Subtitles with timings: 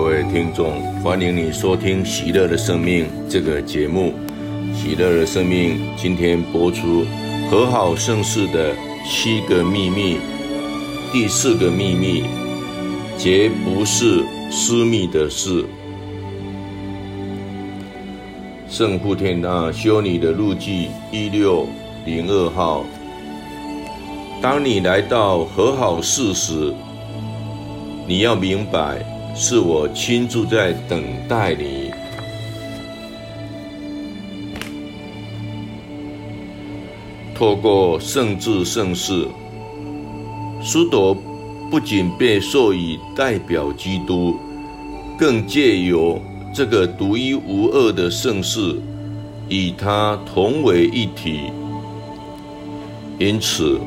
[0.00, 4.14] 各位听众，欢迎你收听《喜乐的生命》这个节目。
[4.74, 7.04] 《喜乐的生命》今天播出
[7.50, 10.16] 和好盛世的七个秘密，
[11.12, 12.24] 第四个秘密，
[13.18, 15.66] 绝不是私密的事。
[18.70, 21.68] 圣父天娜修女的日记一六
[22.06, 22.86] 零二号。
[24.40, 26.72] 当你来到和好寺时，
[28.06, 31.90] 你要明白，是我倾注在等待你。
[37.34, 39.26] 透过圣至圣事，
[40.62, 41.16] 司铎
[41.70, 44.36] 不仅被授予代表基督，
[45.18, 46.20] 更借由
[46.52, 48.78] 这个独一无二的圣事，
[49.48, 51.44] 与他同为一体。
[53.18, 53.80] 因此，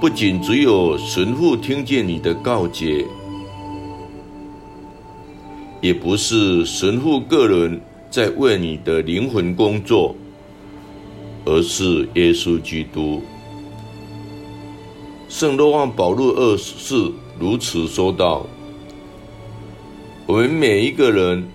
[0.00, 3.04] 不仅只有神父听见你的告诫，
[5.84, 10.16] 也不是神父个人在为你的灵魂工作，
[11.44, 13.20] 而是耶稣基督。
[15.28, 18.46] 圣若望保禄二世如此说道
[20.24, 21.46] ：“我们每一个人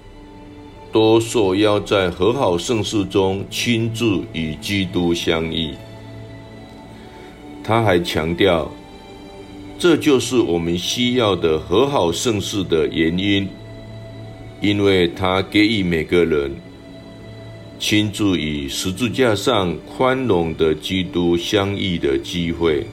[0.92, 5.74] 都受邀在和好圣事中亲自与基督相遇。”
[7.66, 8.70] 他还强调，
[9.80, 13.50] 这就是我们需要的和好圣事的原因，
[14.62, 16.56] 因为他给予每个人
[17.80, 22.86] 亲自与十字架上宽容的基督相遇的机会。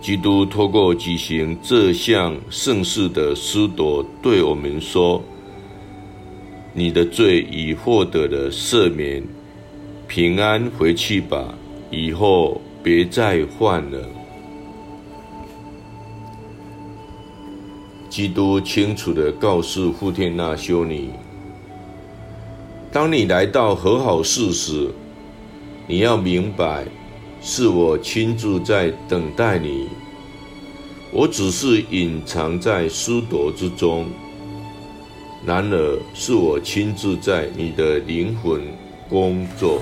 [0.00, 5.22] 基督透过举行这项圣事的施夺对我们说
[6.74, 9.22] ：“你的罪已获得了赦免，
[10.06, 11.54] 平安回去吧，
[11.90, 13.98] 以后。”别再犯了。
[18.14, 21.10] 基督清楚地告诉傅天娜修女：
[22.92, 24.88] 当你来到和好寺时，
[25.88, 26.84] 你要明白，
[27.42, 29.88] 是我亲自在等待你。
[31.10, 34.06] 我只是隐藏在司铎之中，
[35.44, 38.62] 然而是我亲自在你的灵魂
[39.08, 39.80] 工作。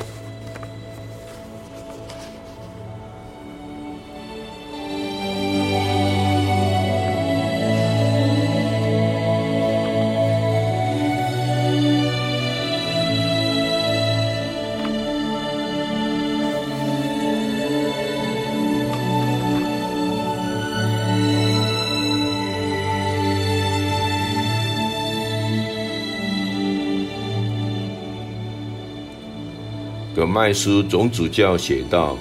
[30.33, 32.17] 麦斯总主教写道：“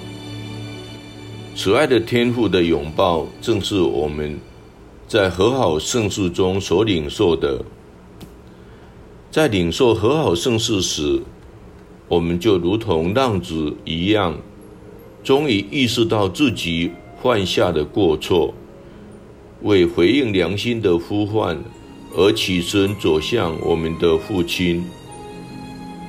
[1.56, 4.38] 慈爱的天父的拥抱，正是我们
[5.08, 7.64] 在和好圣事中所领受的。
[9.30, 11.22] 在领受和好圣事时，
[12.06, 14.36] 我们就如同浪子一样，
[15.24, 16.90] 终于意识到自己
[17.22, 18.52] 犯下的过错，
[19.62, 21.58] 为回应良心的呼唤
[22.14, 24.84] 而起身走向我们的父亲。”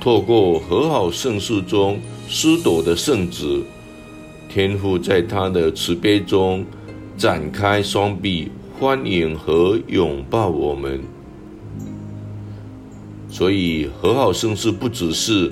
[0.04, 1.98] 透过和好圣事中
[2.28, 3.62] 司铎的圣旨，
[4.50, 6.62] 天父在他的慈悲中
[7.16, 11.00] 展开双臂，欢迎和拥抱我们。
[13.30, 15.50] 所以，和好圣事不只是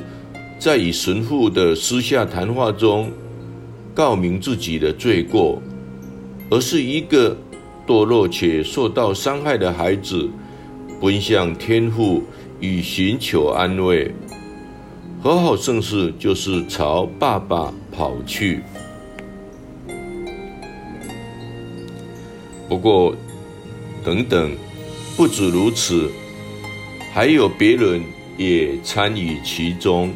[0.59, 3.11] 在与神父的私下谈话中
[3.95, 5.63] 告明自己的罪过，
[6.51, 7.35] 而是一个
[7.87, 10.29] 堕落且受到伤害的孩子
[11.01, 12.23] 奔向天父
[12.61, 14.15] 与寻求安慰。
[15.23, 18.61] 和好盛世就是朝爸爸跑去。
[22.69, 23.15] 不过，
[24.05, 24.51] 等等，
[25.17, 26.11] 不止如此，
[27.13, 28.03] 还有别人
[28.37, 30.13] 也参与其中。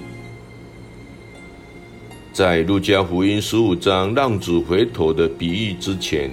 [2.33, 6.29] 在路加福音十五章浪子回头的比喻之前，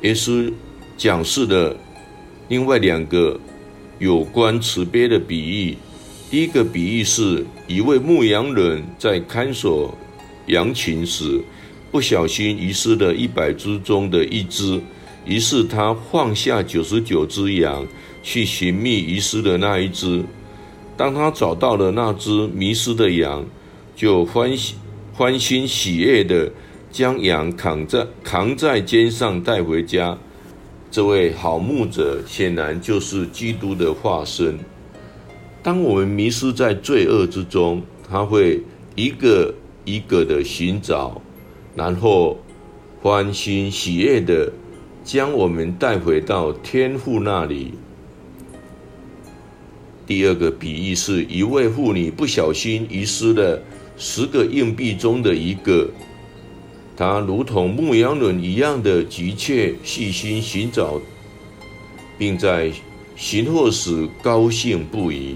[0.00, 0.50] 耶稣
[0.96, 1.76] 讲述了
[2.48, 3.38] 另外两个
[3.98, 5.76] 有关慈悲的比喻。
[6.30, 9.92] 第一个比喻是一位牧羊人在看守
[10.46, 11.40] 羊群时，
[11.90, 14.80] 不小心遗失了一百只中的一只，
[15.24, 17.84] 于是他放下九十九只羊，
[18.22, 20.24] 去寻觅遗失的那一只。
[20.96, 23.44] 当他找到了那只迷失的羊，
[23.96, 24.76] 就欢喜
[25.12, 26.52] 欢欣喜悦地
[26.92, 30.16] 将羊扛在扛在肩上带回家。
[30.88, 34.56] 这位好牧者显然就是基督的化身。
[35.66, 38.62] 当我们迷失在罪恶之中，他会
[38.94, 39.52] 一个
[39.84, 41.20] 一个的寻找，
[41.74, 42.38] 然后
[43.02, 44.52] 欢欣喜悦的
[45.02, 47.72] 将我们带回到天父那里，
[50.06, 53.60] 第二个比喻是一位妇女不小心遗失了
[53.96, 55.90] 十个硬币中的一个，
[56.96, 61.00] 她如同牧羊人一样的急切细心寻找，
[62.16, 62.70] 并在
[63.16, 65.34] 寻获时高兴不已。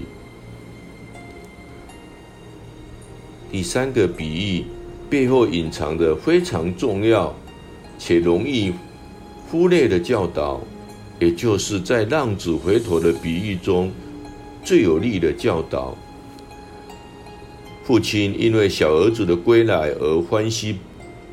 [3.51, 4.63] 第三个比喻
[5.09, 7.35] 背后隐藏的非常重要
[7.99, 8.71] 且容易
[9.49, 10.61] 忽略的教导，
[11.19, 13.91] 也就是在浪子回头的比喻中
[14.63, 15.97] 最有力的教导。
[17.83, 20.77] 父亲因为小儿子的归来而欢喜，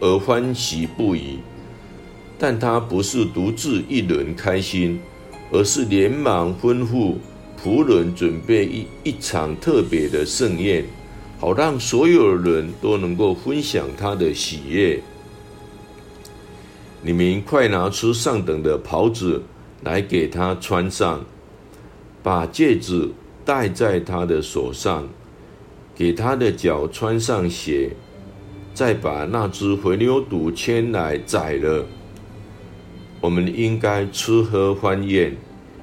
[0.01, 1.39] 而欢喜不已，
[2.37, 4.99] 但他不是独自一人开心，
[5.53, 7.15] 而是连忙吩咐
[7.63, 10.85] 仆人准备一一场特别的盛宴。
[11.39, 15.01] 好让所有人都能够分享他的喜悦。
[17.01, 19.43] 你们快拿出上等的袍子
[19.85, 21.25] 来给他穿上，
[22.25, 23.09] 把戒指
[23.45, 25.09] 戴在他的手上，
[25.95, 27.91] 给他的脚穿上鞋，
[28.75, 31.87] 再把那只回牛犊牵来宰了。
[33.21, 35.37] 我们应该吃喝欢宴。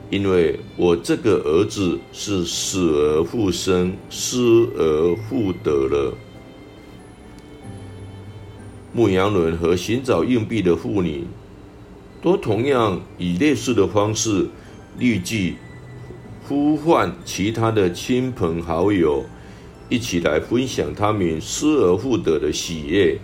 [0.10, 4.38] 因为我这个儿子是死而复生，失
[4.78, 6.13] 而复得了。
[8.94, 11.25] 牧羊人和寻找硬币的妇女，
[12.22, 14.48] 都同样以类似的方式，
[14.98, 15.56] 立即
[16.48, 19.25] 呼唤其他的亲朋好友，
[19.90, 23.19] 一起来分享他们失而复得的喜悦。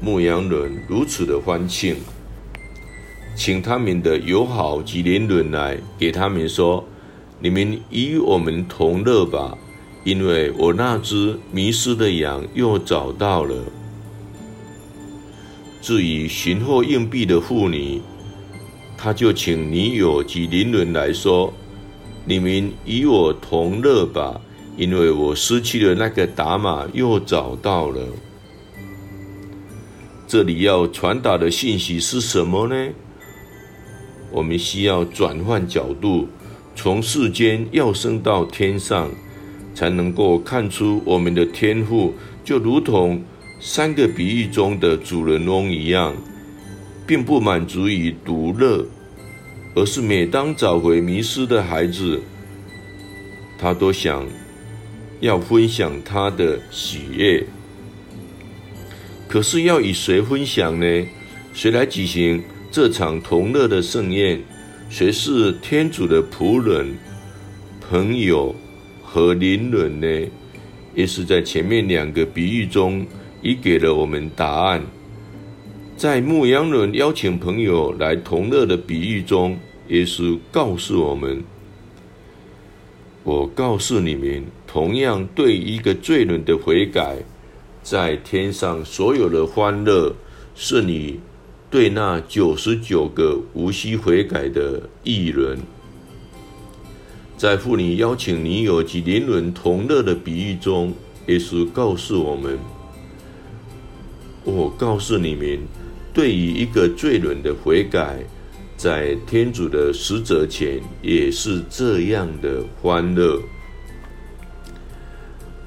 [0.00, 1.96] 牧羊人如此的欢庆。
[3.40, 6.84] 请他们的友好及邻人来，给他们说
[7.40, 9.56] ：“你们与我们同乐吧，
[10.04, 13.56] 因为我那只迷失的羊又找到了。”
[15.80, 18.02] 至于寻获硬币的妇女，
[18.98, 21.50] 他就请女友及邻人来说
[22.28, 24.38] ：“你们与我同乐吧，
[24.76, 28.06] 因为我失去的那个打码又找到了。”
[30.28, 32.88] 这里要传达的信息是什么呢？
[34.30, 36.28] 我们需要转换角度，
[36.74, 39.10] 从世间要升到天上，
[39.74, 43.22] 才能够看出我们的天赋就如同
[43.60, 46.14] 三个比喻中的主人翁一样，
[47.06, 48.86] 并不满足于独乐，
[49.74, 52.22] 而是每当找回迷失的孩子，
[53.58, 54.24] 他都想
[55.20, 57.44] 要分享他的喜悦。
[59.28, 61.06] 可是要与谁分享呢？
[61.52, 62.42] 谁来举行？
[62.70, 64.40] 这场同乐的盛宴，
[64.88, 66.96] 谁是天主的仆人、
[67.80, 68.54] 朋友
[69.02, 70.06] 和邻人呢？
[70.94, 73.04] 耶稣在前面两个比喻中
[73.42, 74.82] 已给了我们答案。
[75.96, 81.42] 在牧羊人邀请朋友来同乐的比喻中，耶稣告诉我们
[83.24, 87.16] ：“我告诉你们，同样对一个罪人的悔改，
[87.82, 90.14] 在天上所有的欢乐，
[90.54, 91.18] 是你。”
[91.70, 95.56] 对那九十九个无需悔改的义人，
[97.36, 100.92] 在妇女邀请女友及邻人同乐的比喻中，
[101.28, 102.58] 耶稣告诉我们
[104.42, 105.60] ：“我告诉你们，
[106.12, 108.18] 对于一个罪人的悔改，
[108.76, 113.40] 在天主的使者前也是这样的欢乐。”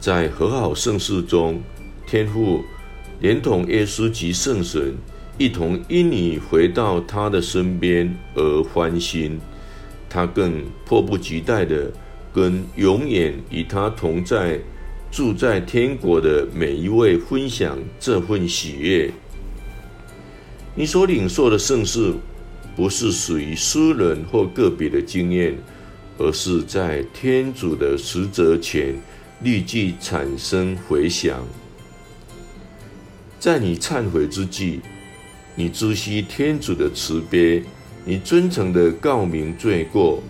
[0.01, 1.61] 在和好圣事中，
[2.05, 2.61] 天父
[3.21, 4.97] 连同耶稣及圣神。
[5.39, 9.39] 一同因你回到他的身边而欢欣，
[10.07, 11.91] 他更迫不及待地
[12.31, 14.59] 跟永远与他同在、
[15.11, 19.11] 住在天国的每一位分享这份喜悦。
[20.75, 22.13] 你所领受的圣事，
[22.75, 25.57] 不是属于私人或个别的经验，
[26.19, 28.95] 而是在天主的使者前
[29.41, 31.43] 立即产生回响。
[33.39, 34.79] 在你忏悔之际。
[35.55, 37.63] 你知悉天主的慈悲，
[38.05, 40.21] 你真诚的告明罪过，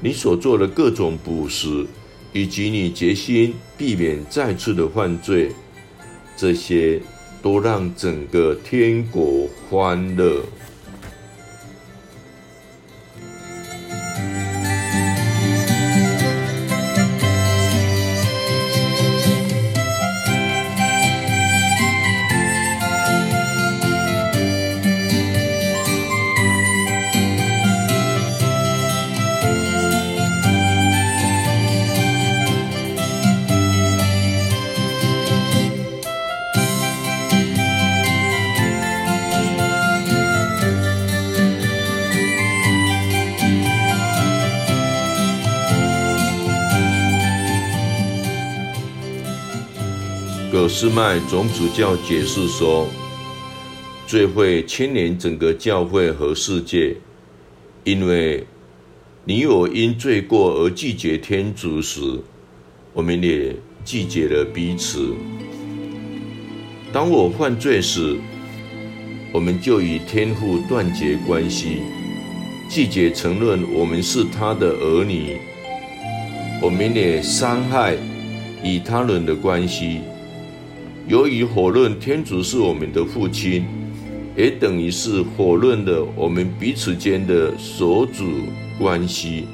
[0.00, 1.86] 你所做的各种补赎，
[2.32, 5.52] 以及你决心避免再次的犯罪，
[6.36, 7.00] 这些
[7.40, 10.42] 都让整个天国欢乐。
[50.60, 52.86] 葛斯麦总主教解释说
[54.06, 56.94] ：“罪会牵连整个教会和世界，
[57.82, 58.44] 因为
[59.24, 62.02] 你我因罪过而拒绝天主时，
[62.92, 65.14] 我们也拒绝了彼此。
[66.92, 68.18] 当我犯罪时，
[69.32, 71.78] 我们就与天父断绝关系，
[72.68, 75.38] 拒绝承认我们是他的儿女，
[76.60, 77.96] 我们也伤害
[78.62, 80.00] 与他人的关系。”
[81.10, 83.64] 由于否认天主是我们的父亲，
[84.36, 88.22] 也等于是否认了我们彼此间的所主
[88.78, 89.44] 关系。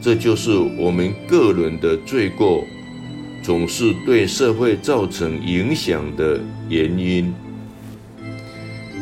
[0.00, 2.62] 这就是我们个人的罪过，
[3.42, 7.34] 总是对社会造成影响的原因。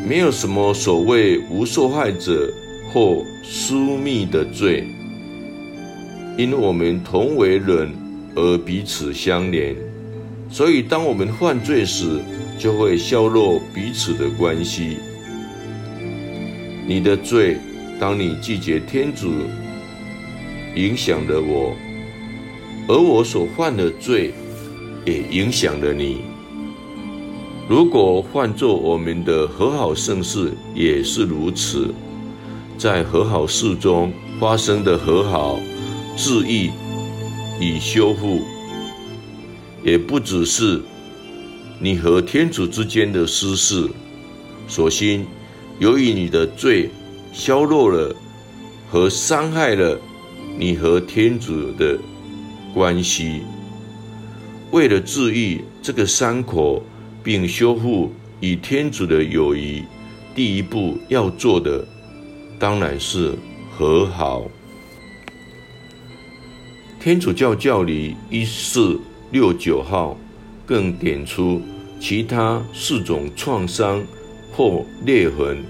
[0.08, 2.50] 没有什么所谓无受害者
[2.94, 4.86] 或私密的罪，
[6.38, 7.92] 因我们同为人
[8.34, 9.76] 而彼此相连。
[10.50, 12.21] 所以，当我们犯罪时，
[12.59, 14.99] 就会削弱彼此的关系。
[16.87, 17.57] 你的罪，
[18.00, 19.30] 当你拒绝天主，
[20.75, 21.73] 影响了我；
[22.88, 24.35] 而我所犯的罪，
[25.07, 26.23] 也影响了你。
[27.69, 31.95] 如果换作我们的和好圣事，也是如此。
[32.76, 35.61] 在和好事中发生的和好、
[36.16, 36.71] 治愈
[37.61, 38.40] 与修复。
[39.82, 40.80] 也不只是
[41.78, 43.88] 你和天主之间的私事，
[44.68, 45.26] 所幸
[45.78, 46.90] 由于你的罪
[47.32, 48.14] 削弱了
[48.90, 49.99] 和伤害了
[50.58, 51.99] 你和天主的
[52.75, 53.40] 关系，
[54.70, 56.84] 为了治愈这个伤口
[57.22, 59.82] 并修复与天主的友谊，
[60.34, 61.87] 第一步要做的
[62.58, 63.34] 当然是
[63.70, 64.46] 和好。
[67.00, 69.00] 天主教教理一四。
[69.30, 70.16] 六九号
[70.66, 71.60] 更点出
[72.00, 74.02] 其他四种创伤
[74.52, 75.64] 或裂痕，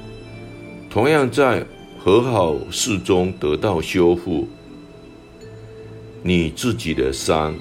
[0.89, 1.65] 同样在
[1.99, 4.49] 和好事中得到修复。
[6.23, 7.55] 你自己的伤、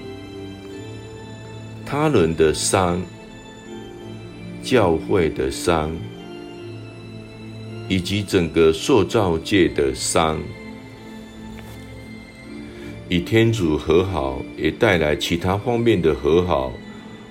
[1.85, 3.01] 他人的伤、
[4.61, 5.91] 教会的伤，
[7.87, 10.39] 以及整个塑造界的伤。
[13.09, 16.71] 与天主和好，也带来其他方面的和好，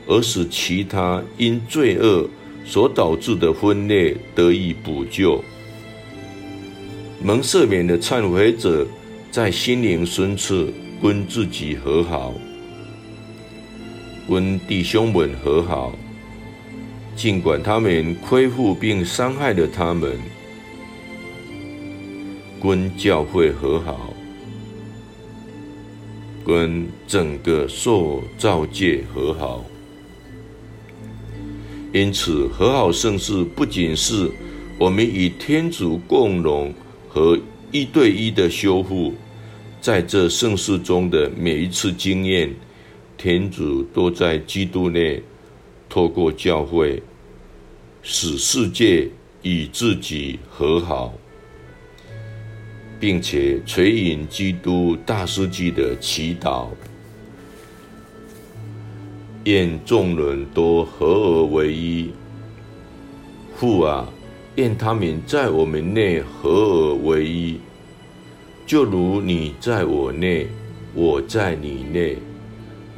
[0.07, 2.29] 而使其他因罪恶
[2.65, 5.43] 所导致的分裂得以补救。
[7.23, 8.87] 蒙赦免的忏悔者，
[9.31, 10.69] 在心灵深处
[11.01, 12.35] 跟自己和好，
[14.29, 15.93] 跟弟兄们和好，
[17.15, 20.19] 尽管他们亏负并伤害了他们，
[22.61, 24.13] 跟教会和好。
[26.49, 29.63] 跟整个受造界和好，
[31.93, 34.31] 因此和好盛世不仅是
[34.79, 36.73] 我们与天主共荣
[37.07, 37.39] 和
[37.71, 39.13] 一对一的修复，
[39.79, 42.51] 在这盛世中的每一次经验，
[43.19, 45.23] 天主都在基督内
[45.87, 47.03] 透过教会
[48.03, 49.07] 使世界
[49.43, 51.13] 与自己和好。
[53.01, 56.67] 并且垂引基督大司祭的祈祷，
[59.45, 62.11] 愿众人都合而为一。
[63.55, 64.09] 父啊，
[64.57, 67.61] 愿他们在我们内合而为一，
[68.67, 70.49] 就如你在我内，
[70.93, 72.19] 我在你内，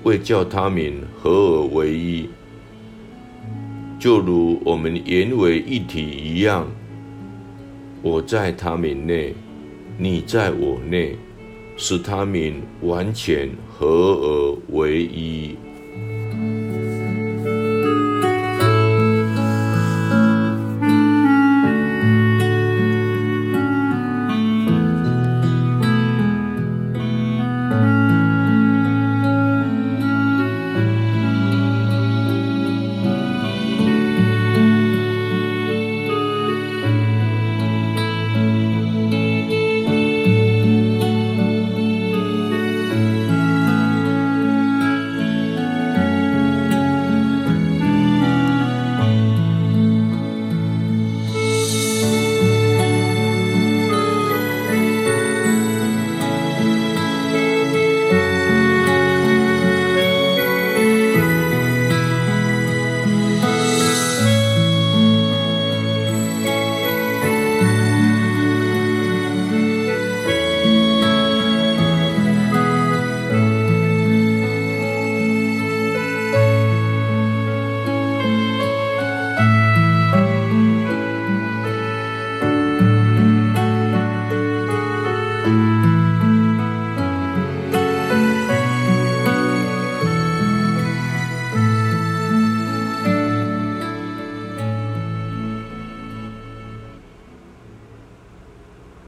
[0.02, 2.28] 为叫他们合而为一，
[3.99, 6.66] 就如我们原为一体一样，
[8.00, 9.35] 我在他们内。
[9.99, 11.16] 你在我内，
[11.76, 15.56] 使他们完全合而为一。